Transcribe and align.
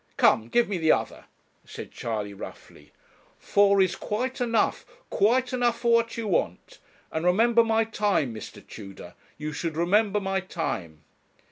'Come, 0.17 0.47
give 0.47 0.67
me 0.67 0.79
the 0.79 0.91
other,' 0.91 1.25
said 1.63 1.91
Charley 1.91 2.33
roughly. 2.33 2.91
'Four 3.37 3.79
is 3.83 3.95
quite 3.95 4.41
enough, 4.41 4.83
quite 5.11 5.53
enough 5.53 5.77
for 5.81 5.91
what 5.93 6.17
you 6.17 6.27
want; 6.27 6.79
and 7.11 7.23
remember 7.23 7.63
my 7.63 7.83
time, 7.83 8.33
Mr. 8.33 8.65
Tudor; 8.67 9.13
you 9.37 9.53
should 9.53 9.77
remember 9.77 10.19
my 10.19 10.39
time.' 10.39 11.03